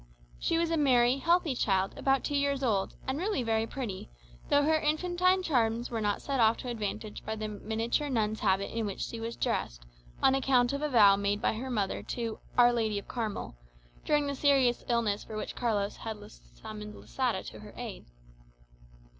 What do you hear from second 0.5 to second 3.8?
was a merry, healthy child, about two years old, and really very